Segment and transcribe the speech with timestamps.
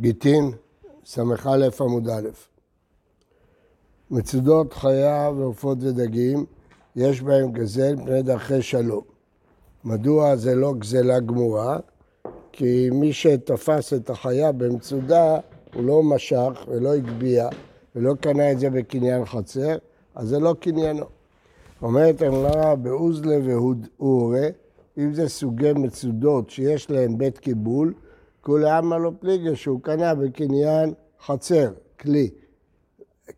[0.00, 0.50] גיטין,
[1.06, 1.22] ס"א
[1.80, 2.28] עמוד א'.
[4.10, 6.44] מצודות חיה ועופות ודגים,
[6.96, 9.02] יש בהם גזל פני דרכי שלום.
[9.84, 11.78] מדוע זה לא גזלה גמורה?
[12.52, 15.38] כי מי שתפס את החיה במצודה,
[15.74, 17.48] הוא לא משך ולא הגביה
[17.96, 19.76] ולא קנה את זה בקניין חצר,
[20.14, 21.04] אז זה לא קניינו.
[21.82, 24.48] אומרת אמרה באוזלה ואורה,
[24.98, 27.94] אם זה סוגי מצודות שיש להם בית קיבול,
[28.40, 30.94] כולי עלמא לא פליגה שהוא קנה בקניין
[31.26, 32.30] חצר, כלי.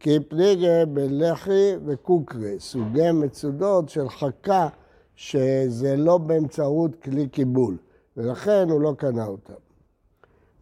[0.00, 4.68] כי פליגה בלחי וקוקרי, סוגי מצודות של חכה
[5.16, 7.76] שזה לא באמצעות כלי קיבול,
[8.16, 9.52] ולכן הוא לא קנה אותם.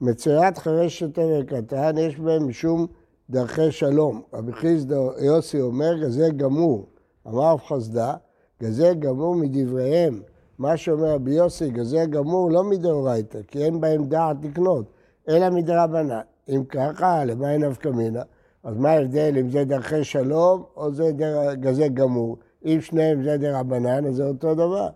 [0.01, 2.87] מצירת חרשת עבר קטן יש בהם משום
[3.31, 4.23] דרכי שלום.
[4.33, 6.87] רבי חיסדא יוסי אומר, גזל גמור,
[7.27, 8.15] אמר רב חסדה,
[8.63, 10.23] גזל גמור מדבריהם.
[10.59, 14.85] מה שאומר רבי יוסי, גזל גמור לא מדאורייתא, כי אין בהם דעת לקנות,
[15.29, 16.21] אלא מדרבנן.
[16.49, 18.23] אם ככה, למה אין נפקא מינה?
[18.65, 21.55] אז מה ההבדל אם זה דרכי שלום או זה דר...
[21.55, 22.37] גזל גמור?
[22.65, 24.89] אם שניהם זה דרבנן, אז זה אותו דבר.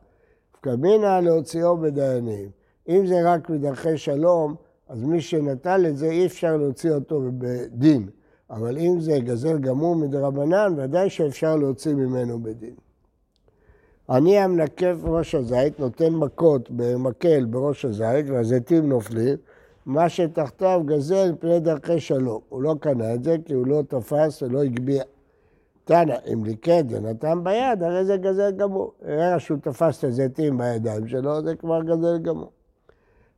[0.54, 2.50] נפקא מינה להוציאו בדיינים.
[2.88, 4.54] אם זה רק מדרכי שלום,
[4.88, 8.08] אז מי שנטל את זה, אי אפשר להוציא אותו בדין.
[8.50, 12.74] אבל אם זה גזל גמור מדרבנן, ודאי שאפשר להוציא ממנו בדין.
[14.10, 19.36] אני המנקף ראש הזית, נותן מכות במקל בראש הזית, והזיתים נופלים,
[19.86, 22.40] מה שתחתיו גזל פני דרכי שלום.
[22.48, 25.02] הוא לא קנה את זה כי הוא לא תפס ולא הגביה.
[25.84, 28.92] תנא, אם ליקט ונתן ביד, הרי זה גזל גמור.
[29.02, 32.50] הרי שהוא תפס את הזיתים בידיים שלו, זה כבר גזל גמור.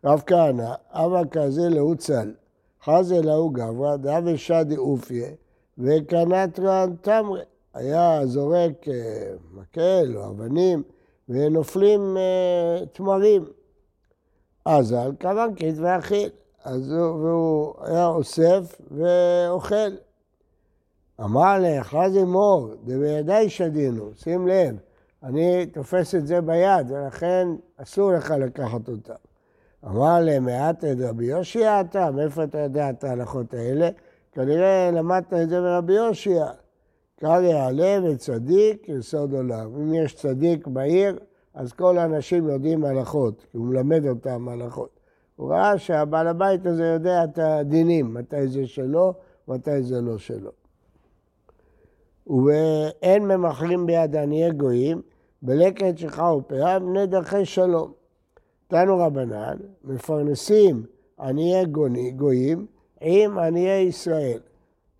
[0.04, 2.32] רב כהנא, אבא כזה להוצל,
[2.84, 5.28] חזה להו גברא, דאבי שדי אופיה,
[5.78, 7.40] וקנטרן תמרה.
[7.74, 10.82] היה זורק אה, מקל או אבנים
[11.28, 13.44] ונופלים אה, תמרים.
[14.64, 16.28] אז על כמנקית ואכיל.
[16.64, 19.90] אז הוא, והוא היה אוסף ואוכל.
[21.20, 24.76] אמר לך, זה מור, דבידי שדינו, שים לב,
[25.22, 29.14] אני תופס את זה ביד, ולכן אסור לך לקחת אותה.
[29.84, 32.10] אמר להם, מעט את רבי יושיע אתה?
[32.10, 33.88] מאיפה אתה יודע את ההלכות האלה?
[34.32, 36.46] כנראה למדת את זה מרבי יושיע.
[37.24, 39.76] קרא יעלה וצדיק יסוד עולם.
[39.76, 41.18] אם יש צדיק בעיר,
[41.54, 45.00] אז כל האנשים יודעים הלכות, כי הוא מלמד אותם הלכות.
[45.36, 49.14] הוא ראה שהבעל הבית הזה יודע את הדינים, מתי זה שלו,
[49.48, 50.50] מתי זה לא שלו.
[52.26, 55.02] ואין ממכרים ביד עניי גויים,
[55.42, 57.92] בלקט שלך ופאה, בני דרכי שלום.
[58.68, 60.86] תנו רבנן, מפרנסים
[61.20, 61.64] עניי
[62.16, 62.66] גויים
[63.00, 64.38] עם עניי ישראל,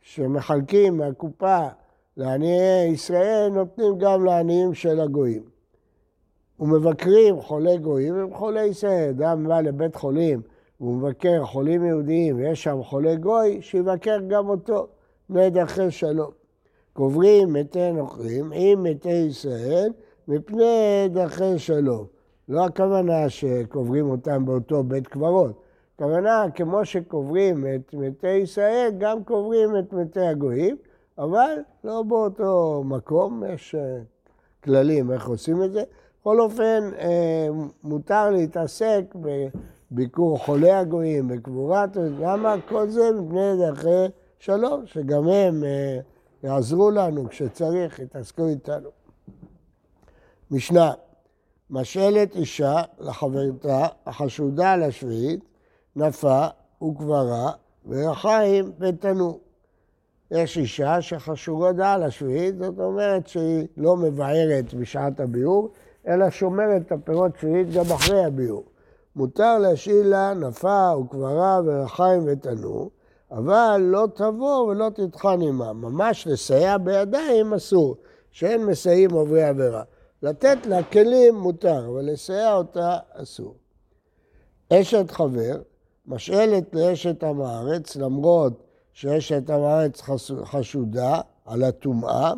[0.00, 1.68] שמחלקים מהקופה
[2.16, 5.42] לעניי ישראל, נותנים גם לעניים של הגויים.
[6.60, 9.08] ומבקרים חולי גויים הם חולי ישראל.
[9.08, 10.42] אדם בא לבית חולים
[10.80, 14.86] והוא מבקר חולים יהודיים ויש שם חולה גוי, שיבקר גם אותו,
[15.28, 16.30] בני דרכי שלום.
[16.92, 19.92] קוברים מתי נוכרים עם מתי ישראל
[20.28, 22.06] מפני דרכי שלום.
[22.48, 25.60] לא הכוונה שקוברים אותם באותו בית קברות.
[25.94, 30.76] הכוונה, כמו שקוברים את מתי ישראל, גם קוברים את מתי הגויים,
[31.18, 33.98] אבל לא באותו מקום, יש אה,
[34.64, 35.82] כללים איך עושים את זה.
[36.20, 37.48] בכל אופן, אה,
[37.82, 39.14] מותר להתעסק
[39.90, 44.06] בביקור חולי הגויים, בקבורת, למה כל זה מפני דרכי
[44.38, 45.98] שלום, שגם הם אה,
[46.42, 48.88] יעזרו לנו כשצריך, יתעסקו איתנו.
[50.50, 50.92] משנה,
[51.70, 55.40] משאלת אישה לחברתה החשודה על השביעית,
[55.96, 56.46] נפה
[56.82, 57.52] וקברה
[57.86, 59.43] ורחיים ותנור.
[60.30, 65.72] יש אישה שחשודה על השביעית, זאת אומרת שהיא לא מבערת בשעת הביאור,
[66.08, 68.64] אלא שומרת את הפירות שביעית גם אחרי הביאור.
[69.16, 72.90] מותר להשאיל לה נפה וקברה ורחיים ותנור,
[73.30, 75.72] אבל לא תבוא ולא תטחן עמה.
[75.72, 77.96] ממש לסייע בידיים אסור,
[78.30, 79.82] שאין מסייעים עוברי עבירה.
[80.22, 83.54] לתת לה כלים מותר, אבל לסייע אותה אסור.
[84.72, 85.56] אשת חבר
[86.06, 88.62] משאלת לאשת עם הארץ, למרות
[88.94, 90.02] שאשת עם הארץ
[90.44, 92.32] חשודה על הטומאה,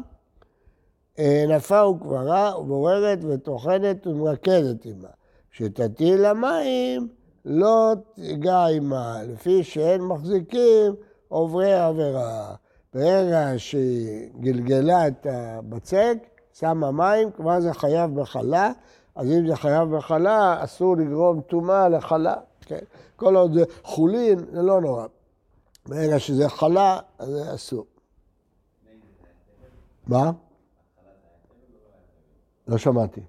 [1.19, 5.09] אה, נפה וקברה ובוררת וטוחנת ומרקדת עמה.
[5.51, 7.09] כשתטיל למים
[7.45, 10.95] לא תיגע עמה, לפי שאין מחזיקים
[11.29, 12.55] עוברי עבירה.
[12.95, 16.19] ברגע שהיא גלגלה את הבצק,
[16.53, 18.73] שמה מים, כבר זה חייב בחלה,
[19.15, 22.35] אז אם זה חייב בחלה, אסור לגרום טומאה לחלה.
[22.61, 22.85] כן?
[23.17, 25.07] כל עוד זה חולין, זה לא נורא.
[25.89, 27.87] ברגע שזה חלה, אז זה אסור.
[30.07, 30.31] מה?
[32.69, 33.21] לא שמעתי.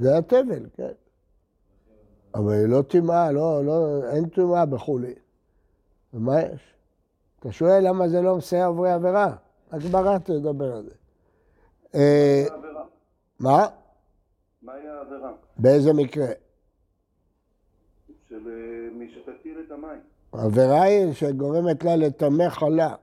[0.00, 0.92] זה היה תבל, כן.
[2.34, 5.14] אבל היא לא טמאה, לא, לא, אין טומאה בחולין.
[6.14, 6.74] ומה יש?
[7.40, 9.36] אתה שואל למה זה לא מסייע עוברי עבירה?
[9.70, 10.94] הגמרא תדבר על זה.
[11.94, 12.44] אה,
[13.40, 13.66] מה?
[14.62, 15.32] מהי העבירה?
[15.56, 16.26] באיזה מקרה?
[18.28, 19.72] של אה, מי שתטיל את
[20.32, 20.44] המים.
[20.44, 22.94] העבירה היא שגורמת לה לטמא חלה.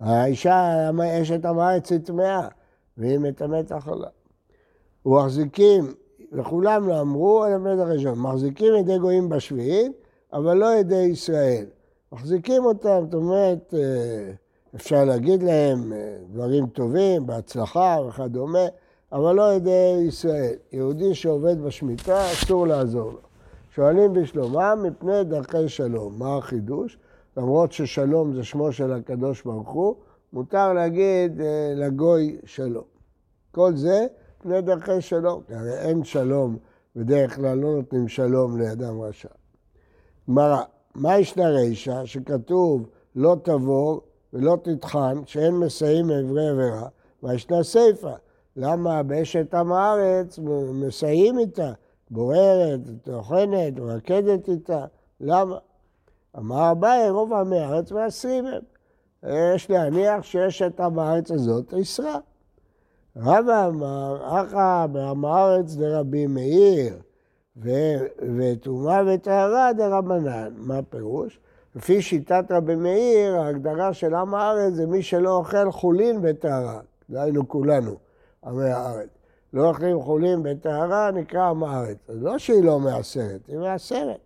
[0.00, 0.90] האישה,
[1.22, 2.48] אשת המארץ היא טמאה,
[2.96, 4.08] והיא מטמאת החלה.
[5.06, 5.94] ומחזיקים,
[6.32, 9.92] וכולם לא אמרו, אלא בית הראשון, מחזיקים ידי גויים בשביעית,
[10.32, 11.66] אבל לא ידי ישראל.
[12.12, 14.32] מחזיקים אותם, זאת אומרת, אה,
[14.74, 18.66] אפשר להגיד להם אה, דברים טובים, בהצלחה וכדומה,
[19.12, 20.54] אבל לא ידי ישראל.
[20.72, 23.27] יהודי שעובד בשמיטה, אסור לעזור לו.
[23.78, 26.18] שואלים בשלומם מפני דרכי שלום.
[26.18, 26.98] מה החידוש?
[27.36, 29.94] למרות ששלום זה שמו של הקדוש ברוך הוא,
[30.32, 32.84] מותר להגיד אה, לגוי שלום.
[33.50, 34.06] כל זה
[34.40, 35.42] מפני דרכי שלום.
[35.48, 36.56] הרי אין שלום,
[36.96, 39.28] בדרך כלל לא נותנים שלום לאדם רשע.
[40.28, 40.62] גמרא,
[40.94, 44.00] מה ישנה רישא שכתוב לא תבור
[44.32, 46.88] ולא תטחן, שאין מסייעים מעברי עבירה,
[47.22, 48.14] וישנה סיפא.
[48.56, 50.38] למה באשת עם הארץ
[50.72, 51.72] מסייעים איתה?
[52.10, 54.84] בוררת, טוחנת, רקדת איתה,
[55.20, 55.58] למה?
[56.38, 58.62] אמר אביי, רוב עמי הארץ מעשרים הם.
[59.54, 62.18] יש להניח שיש את עם הארץ הזאת איסרה.
[63.16, 66.96] רבא אמר, אחא בעם הארץ דרבי מאיר,
[68.36, 70.52] וטומאה וטהרה דרבנן.
[70.56, 71.40] מה הפירוש?
[71.76, 76.80] לפי שיטת רבי מאיר, ההגדרה של עם הארץ זה מי שלא אוכל חולין וטהרה.
[77.10, 77.94] דהיינו כולנו,
[78.44, 79.17] עמי הארץ.
[79.52, 81.96] לא אוכלים חולים בטהרה, נקרא עם הארץ.
[82.08, 84.18] אז לא שהיא לא מעשרת, היא מעשרת.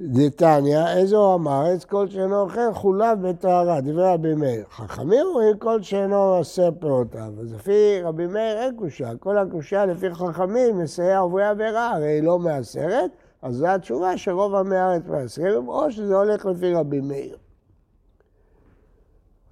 [0.00, 1.84] דתניא, איזו עם הארץ?
[1.84, 4.64] כל שאינו אוכל חוליו בטהרה, דברי רבי מאיר.
[4.70, 7.32] חכמים אומרים כל שאינו עושה פירותיו.
[7.40, 9.10] אז לפי רבי מאיר אין קושה.
[9.20, 13.10] כל הקושה לפי חכמים מסייע עוברי עבירה, הרי היא לא מעשרת,
[13.42, 17.36] אז זו התשובה שרוב עמי הארץ מעשרים, או שזה הולך לפי רבי מאיר.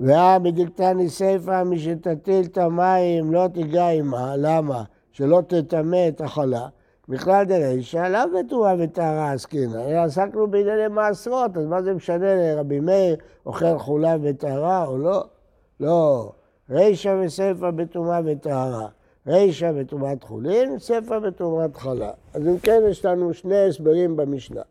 [0.06, 4.84] ואה בדיקתני סיפא משתטיל את המים לא תיגע עמה, למה?
[5.12, 6.66] שלא תטמא את החלה.
[7.08, 13.16] בכלל דרישא לאו בטומאה וטהרה עסקינא, עסקנו בענייני מעשרות, אז מה זה משנה לרבי מאיר
[13.46, 15.24] אוכל חולה וטהרה או לא?
[15.80, 16.32] לא.
[16.70, 18.88] רישא וסיפא בטומאה וטהרה.
[19.26, 22.10] רישא בטומאת חולין, סיפא בטומאת חלה.
[22.34, 24.62] אז אם כן, יש לנו שני הסברים במשנה.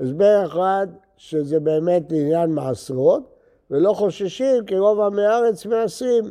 [0.00, 0.86] הסבר אחד,
[1.16, 3.35] שזה באמת עניין מעשרות,
[3.70, 6.24] ולא חוששים כי רוב עמי הארץ מעשרים.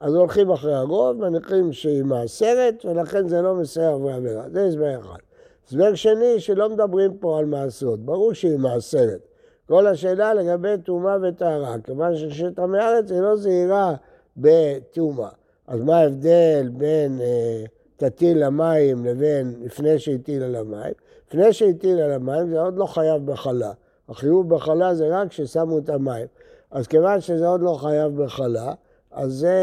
[0.00, 4.44] אז הולכים אחרי הרוב, מניחים שהיא מעשרת, ולכן זה לא מסייע עברי עבירה.
[4.52, 5.18] זה הסבר אחד.
[5.66, 9.20] הסבר שני, שלא מדברים פה על מעשרות, ברור שהיא מעשרת.
[9.68, 13.94] כל השאלה לגבי טומאה וטהרה, כיוון ששת הארץ היא לא זהירה
[14.36, 15.28] בטומאה.
[15.66, 17.64] אז מה ההבדל בין אה,
[17.96, 20.92] תטיל המים לבין לפני שהטיל על המים?
[21.28, 23.72] לפני שהטיל על המים זה עוד לא חייב בחלה.
[24.08, 26.26] החיוב בחלה זה רק כששמו את המים.
[26.70, 28.72] אז כיוון שזה עוד לא חייב בחלה,
[29.10, 29.58] אז זה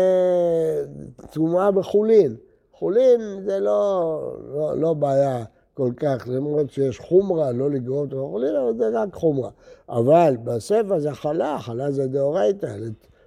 [1.32, 2.36] טומאה בחולין.
[2.74, 4.20] חולין זה לא,
[4.54, 5.44] לא, לא בעיה
[5.74, 9.50] כל כך, למרות שיש חומרה, לא לגרום את החולין, אבל זה רק חומרה.
[9.90, 12.78] אבל בספר זה חלה, חלה זה דאורייתא,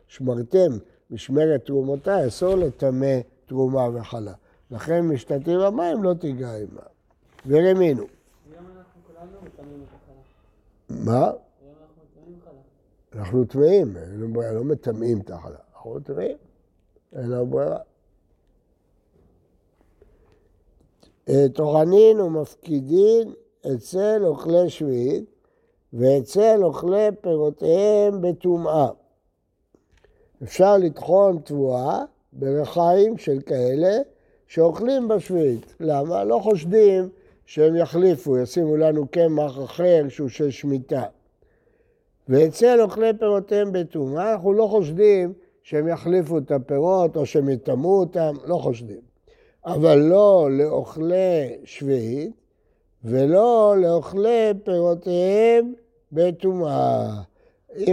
[0.09, 0.79] שמרתם
[1.11, 4.33] משמרת תרומותיי, אסור לטמא תרומה וחלה.
[4.71, 6.83] לכן משתתים במים לא תיגע עמה.
[7.47, 8.05] ורמינו.
[10.91, 11.31] מה?
[13.19, 13.97] אנחנו טמאים,
[14.53, 16.37] לא מטמאים את החלה, אנחנו טמאים,
[17.17, 17.79] אין לנו ברירה.
[21.55, 23.33] טוחנין ומפקידין
[23.75, 25.25] אצל אוכלי שביעית
[25.93, 28.89] ואצל אוכלי פירותיהם בטומאה.
[30.43, 33.99] אפשר לטחון תבואה ברחיים של כאלה
[34.47, 35.75] שאוכלים בשביעית.
[35.81, 36.25] למה?
[36.25, 37.09] לא חושדים
[37.47, 41.05] שהם יחליפו, ישימו לנו קמח אחר שהוא של שמיטה.
[42.29, 45.33] ואצל אוכלי פירותיהם בטומאה, אנחנו לא חושדים
[45.63, 49.01] שהם יחליפו את הפירות או שהם יטמאו אותם, לא חושדים.
[49.67, 52.33] אבל לא לאוכלי שביעית
[53.05, 55.75] ולא לאוכלי פירותיהם
[56.13, 57.09] בטומאה.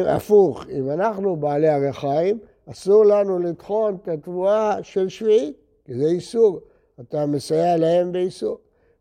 [0.05, 2.39] הפוך, אם אנחנו בעלי הרחיים,
[2.71, 6.59] אסור לנו לטחון את התבואה של שביעית, כי זה איסור.
[6.99, 8.57] אתה מסייע להם באיסור.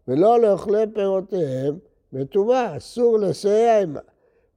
[0.08, 1.78] ולא לאוכלי פירותיהם
[2.12, 4.00] בטומאה, אסור לסייע עימה.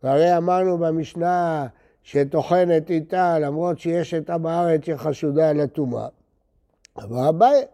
[0.08, 1.68] והרי אמרנו במשנה
[2.04, 6.08] שטוחנת איתה, למרות שיש את עם הארץ שחשודה לטומאה.
[6.98, 7.66] אבל אביי,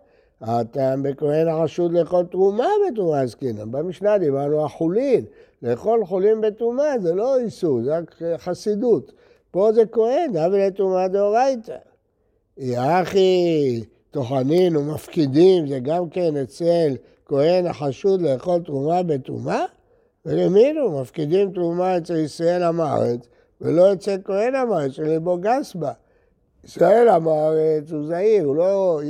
[0.42, 3.72] הטעם בכהן החשוד לאכול תרומה בטומאה עסקינן.
[3.72, 5.26] במשנה דיברנו על חולין.
[5.62, 9.12] לאכול חולין בטומאה זה לא איסור, זה רק חסידות.
[9.52, 11.78] פה זה כהן, דווקא לטומאה דאורייתא.
[12.58, 19.66] יחי טוחנין ומפקידים, זה גם כן אצל כהן החשוד לאכול תרומה בטומאה?
[20.26, 23.20] ולמינו, מפקידים תרומה אצל ישראל עם הארץ,
[23.62, 25.92] ולא אצל כהן עם הארץ, שלבו גס בה.
[26.64, 29.02] ישראל עם הארץ הוא זהיר, הוא לא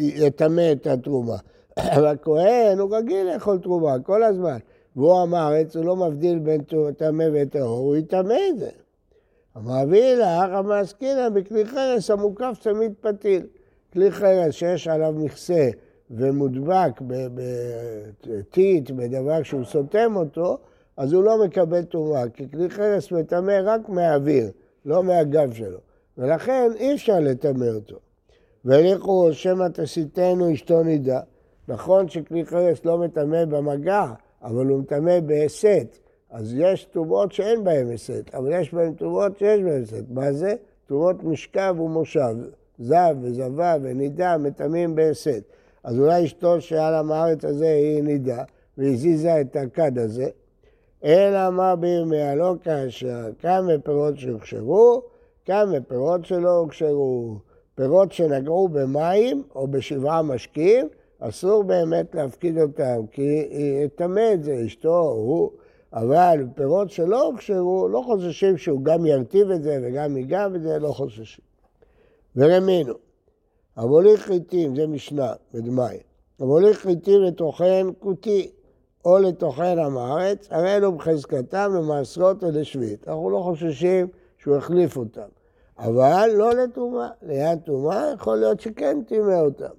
[0.00, 1.36] יטמא את התרומה.
[1.96, 4.58] אבל כהן הוא רגיל לאכול תרומה כל הזמן.
[4.96, 6.62] והוא עם הארץ, הוא לא מבדיל בין
[6.96, 8.70] טמא וטהור, הוא יטמא את זה.
[9.54, 13.46] המעביר לך, המעסקינן בכלי חרס המוקף תמיד פתיל.
[13.92, 15.70] כלי חרס שיש עליו מכסה
[16.12, 17.00] ומודבק
[18.24, 20.58] בטיט, בדבר שהוא סותם אותו,
[20.96, 24.50] אז הוא לא מקבל טומאה, כי כלי חרס מטמא רק מהאוויר,
[24.84, 25.78] לא מהגב שלו.
[26.18, 27.96] ולכן אי אפשר לטמא אותו.
[28.64, 31.20] ולכו שמא תסיתנו אשתו נידה.
[31.68, 34.06] נכון שכלי חרס לא מטמא במגע,
[34.42, 35.98] אבל הוא מטמא בהסת.
[36.30, 40.04] אז יש טומאות שאין בהן הסת, אבל יש בהן טומאות שיש בהן הסת.
[40.10, 40.54] מה זה?
[40.86, 42.36] טומאות משכב ומושב.
[42.78, 45.42] זב וזבה ונידה מטמאים בהסת.
[45.84, 48.44] אז אולי אשתו שעל המארץ הזה היא נידה,
[48.78, 50.28] והזיזה את הכד הזה.
[51.04, 55.02] אלא מה בירמיה לא כאשר כמה פירות שהוכשרו,
[55.44, 57.36] כמה פירות שלא הוכשרו.
[57.74, 63.48] פירות שנגעו במים או בשבעה משקים, אסור באמת להפקיד אותם, כי
[63.84, 65.50] יטמא את זה אשתו הוא.
[65.92, 70.88] אבל פירות שלא הוכשרו, לא חוששים שהוא גם ירטיב את זה וגם ייגע בזה, לא
[70.88, 71.44] חוששים.
[72.36, 72.94] ורמינו,
[73.76, 75.98] המוליך חיטים, זה משנה בדמאי,
[76.40, 78.50] המוליך חיטים לטוחן כותי
[79.04, 83.08] או לטוחן עם הארץ, הרי אלו בחזקתם למעשרות ולשביעית.
[83.08, 84.06] אנחנו לא חוששים
[84.38, 85.28] שהוא החליף אותם.
[85.78, 87.08] אבל לא לטומאה.
[87.22, 89.74] ליד טומאה יכול להיות שכן טימא אותם.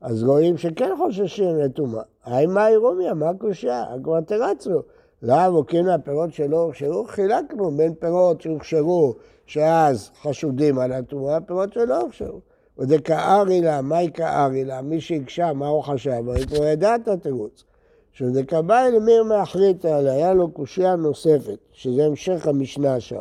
[0.00, 2.02] אז רואים שכן חוששים לטומאה.
[2.24, 3.84] היי מאי רומיה, מה הקושייה?
[4.02, 4.82] כבר תרצנו.
[5.22, 9.14] לאו וקינו הפירות שלא הוכשרו, חילקנו בין פירות שהוכשרו,
[9.46, 12.40] שאז חשודים על הטומאה, פירות שלא הוכשרו.
[12.78, 14.82] ודקארי לה, מהי קארי לה?
[14.82, 16.10] מי שהקשה, מה הוא חשב?
[16.10, 17.64] אבל הוא ידע את התירוץ.
[18.12, 23.20] שדקבאי למיר מאחרית עליה, היה לו קושייה נוספת, שזה המשך המשנה שם.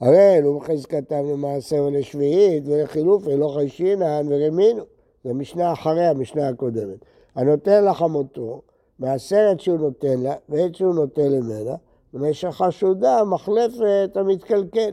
[0.00, 4.82] הרי אלו בחזקתם למעשר ולשביעית ולחילוף ולא חיישינן ורמינו.
[5.24, 6.98] זה משנה אחרי המשנה הקודמת.
[7.34, 8.62] הנותן לחמותו,
[8.98, 11.74] מהסרט שהוא נותן לה ועת שהוא נותן למנה,
[12.14, 14.90] במשך חשודה מחלפת המתקלקל.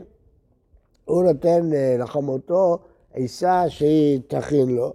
[1.04, 2.78] הוא נותן אה, לחמותו
[3.14, 4.92] עיסה שהיא תכין לו,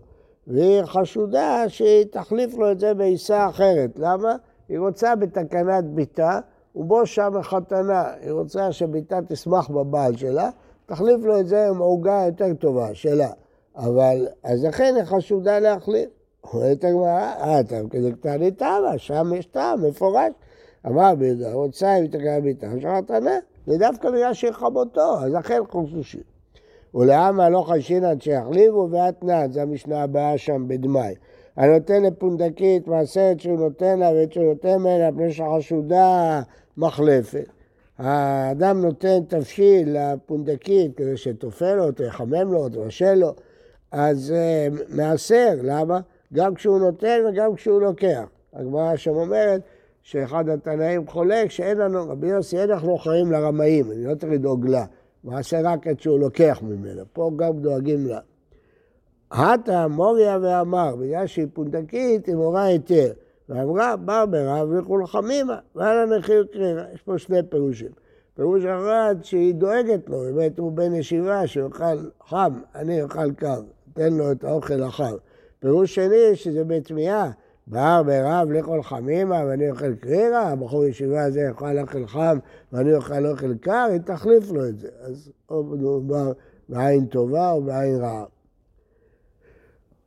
[0.48, 3.90] והיא חשודה שהיא תחליף לו את זה בעיסה אחרת.
[3.96, 4.36] למה?
[4.70, 6.40] היא רוצה בתקנת ביתה
[6.76, 8.04] ובו שם חתנה.
[8.22, 10.50] היא רוצה שביתה תשמח בבעל שלה,
[10.86, 13.30] תחליף לו את זה עם עוגה יותר טובה, שלה.
[13.76, 16.10] אבל, אז לכן היא חשודה להחליף.
[16.54, 20.34] אומרת הגמרא, אה, אתה כזה קטני טעמה, שם יש טעם מפורש.
[20.88, 23.38] אמר ביהודה, רוצה אם תקרא ביתה, שחתנה.
[23.68, 26.39] זה דווקא בגלל שהיא חמותו, אז לכן חוששים.
[26.96, 31.16] ולעמה לא חשינן שיחליבו ואתנן, זו המשנה הבאה שם בדמאי.
[31.58, 36.42] הנותן לפונדקית מעשרת שהוא נותן לה ואת שהוא נותן ממנה פני שחשודה
[36.78, 37.46] מחלפת.
[37.98, 43.34] האדם נותן תבשיל לפונדקית כדי שתופל אותו, יחמם לו, תבשל לו,
[43.92, 46.00] אז uh, מעשר, למה?
[46.34, 48.24] גם כשהוא נותן וגם כשהוא לוקח.
[48.54, 49.62] הגמרא שם אומרת
[50.04, 54.68] שאחד התנאים חולק שאין לנו, רבי יוסי, אין אנחנו חיים לרמאים, אני לא צריך לדאוג
[54.68, 54.86] לה.
[55.24, 58.20] מעשה רק את שהוא לוקח ממנה, פה גם דואגים לה.
[59.32, 63.12] הטה מוריה ואמר, בגלל שהיא פונדקית, היא מורה היתר.
[63.50, 66.84] ואמרה, בא ברב לכול חמימה, ועל הנחיר קרירה.
[66.94, 67.92] יש פה שני פירושים.
[68.36, 71.98] פירוש אחד שהיא דואגת לו, באמת הוא בן ישיבה שיאכל
[72.28, 73.62] חם, אני אוכל קר,
[73.94, 75.16] תן לו את האוכל החם.
[75.60, 77.32] פירוש שני שזה בתמיהה,
[77.70, 82.38] בא ברב לאכול חמימה ואני אוכל קרירה, הבחור ישיבה הזה יאכל אוכל חם
[82.74, 84.88] ואני אוכל אוכל קר, היא תחליף לו את זה.
[85.02, 86.32] אז או מדובר
[86.70, 88.26] בעין טובה או בעין רעה.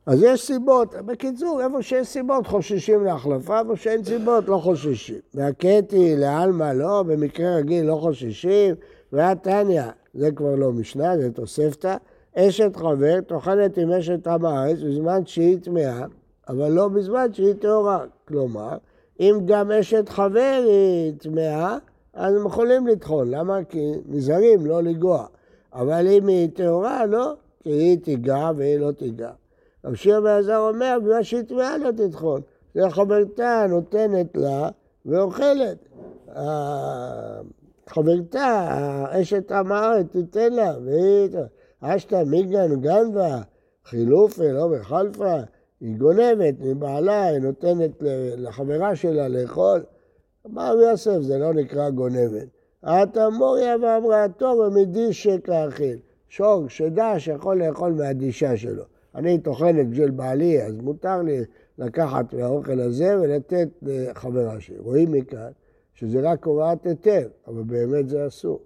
[0.05, 5.19] אז יש סיבות, בקיצור, איפה שיש סיבות חוששים להחלפה, איפה שאין סיבות לא חוששים.
[5.33, 8.75] והקטי לעלמא לא, במקרה רגיל לא חוששים,
[9.13, 11.95] והתניא, זה כבר לא משנה, זה תוספתא,
[12.35, 16.05] אשת חבר טוחנת עם אשת עם הארץ בזמן שהיא טמאה,
[16.49, 18.05] אבל לא בזמן שהיא טהורה.
[18.27, 18.77] כלומר,
[19.19, 21.77] אם גם אשת חבר היא טמאה,
[22.13, 23.31] אז הם יכולים לטחון.
[23.31, 23.63] למה?
[23.69, 25.25] כי נזהרים לא לגוע.
[25.73, 27.33] אבל אם היא טהורה, לא,
[27.63, 29.31] כי היא תיגע והיא לא תיגע.
[29.85, 32.41] רב שמעון בעזר אומר, במה שהיא טמאה לא תטחון.
[32.75, 34.69] זה חברתה נותנת לה
[35.05, 35.77] ואוכלת.
[37.87, 38.69] חברתה,
[39.09, 41.29] אשת עם הארץ, תיתן לה, והיא...
[41.85, 43.41] אשתא מיגן גנבה,
[43.85, 45.35] חילופה, לא בחלפה,
[45.83, 47.91] היא גונבת מבעלה, היא נותנת
[48.37, 49.83] לחברה שלה לאכול.
[50.45, 52.47] אמר רבי יוסף, זה לא נקרא גונבת.
[52.81, 55.97] עתה מוריה ואמרה, טוב, מדיש שכאכיל.
[56.29, 58.83] שור, שדע שיכול לאכול מהדישה שלו.
[59.15, 61.39] אני טוחנת בשביל בעלי, אז מותר לי
[61.77, 64.77] לקחת מהאוכל הזה ולתת לחברה שלי.
[64.79, 65.51] רואים מכאן
[65.93, 68.59] שזה רק הוראת היתר, אבל באמת זה אסור.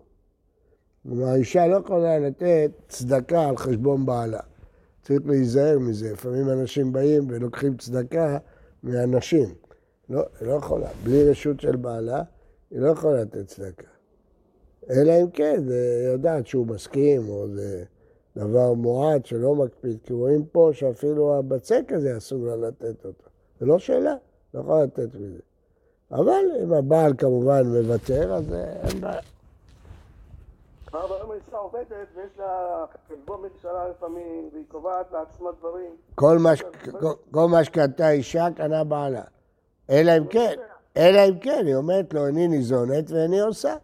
[1.04, 4.40] כלומר, האישה לא יכולה לתת צדקה על חשבון בעלה.
[5.08, 6.14] צריך להיזהר מזה.
[6.14, 8.38] לפעמים אנשים באים ולוקחים צדקה
[8.84, 9.54] מהנשים.
[10.10, 10.90] לא, היא לא יכולה.
[11.04, 12.24] בלי רשות של בעלה,
[12.72, 13.88] היא לא יכולה לתת צדקה.
[14.90, 17.84] אלא אם כן, היא יודעת שהוא מסכים, או זה
[18.38, 23.30] דבר מועט שלא מקפיד, כי רואים פה שאפילו הבצק הזה אסור לה לתת אותו.
[23.60, 24.16] זה לא שאלה,
[24.54, 25.40] לא יכולה לתת מזה.
[26.12, 29.37] אבל אם הבעל כמובן מוותר, אז אין בעיה.
[30.94, 35.96] אבל אם האישה עובדת ויש לה חשבון משלה לפעמים, והיא קובעת לעצמה דברים.
[37.32, 39.22] כל מה, שקנתה אישה, קנה בעלה.
[39.90, 40.56] אלא אם כן,
[40.98, 43.76] אלא אם כן, היא אומרת לו, אני ניזונת ואני עושה.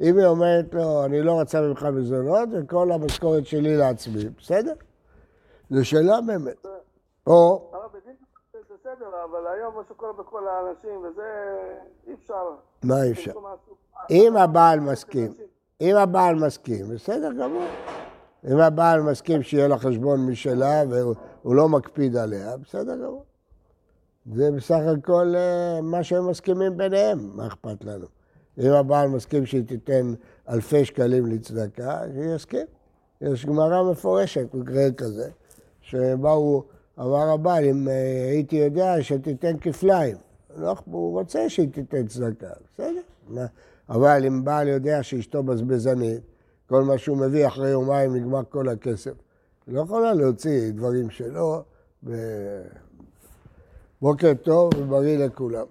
[0.00, 4.72] אם היא אומרת לו, אני לא רוצה ממך מזונות, וכל המשכורת שלי לעצמי, בסדר.
[5.70, 6.66] זו שאלה באמת.
[7.26, 7.70] או...
[8.52, 11.58] זה בסדר, אבל היום מה שקורה בכל האנשים, וזה
[12.06, 12.48] אי אפשר.
[12.84, 13.32] מה אי אפשר?
[14.10, 15.32] אם הבעל מסכים,
[15.80, 17.64] אם הבעל מסכים, בסדר גמור.
[18.52, 23.24] אם הבעל מסכים שיהיה לה חשבון משלה והוא לא מקפיד עליה, בסדר גמור.
[24.32, 28.06] זה בסך הכל אה, מה שהם מסכימים ביניהם, מה אכפת לנו?
[28.58, 30.14] אם הבעל מסכים שהיא תיתן
[30.48, 32.66] אלפי שקלים לצדקה, שיסכים.
[33.20, 35.30] יש גמרא מפורשת, מקרה כזה,
[35.80, 36.64] שבאו,
[37.00, 40.16] אמר הבעל, אם אה, הייתי יודע שתיתן כפליים.
[40.56, 43.00] לא, הוא רוצה שהיא תיתן צדקה, בסדר.
[43.88, 46.20] אבל אם בעל יודע שאשתו בזבזנית,
[46.68, 49.12] כל מה שהוא מביא אחרי יומיים נגמר כל הכסף.
[49.66, 51.62] היא לא יכולה להוציא דברים שלו.
[52.04, 52.14] ו...
[54.02, 55.66] בוקר טוב ובריא לכולם.